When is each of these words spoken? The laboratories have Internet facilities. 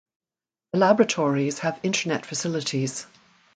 The 0.73 0.79
laboratories 0.79 1.59
have 1.59 1.79
Internet 1.83 2.25
facilities. 2.25 3.05